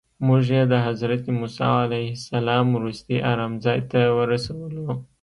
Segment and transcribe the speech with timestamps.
[0.25, 4.85] موږ یې د حضرت موسی علیه السلام وروستي ارام ځای ته ورسولو.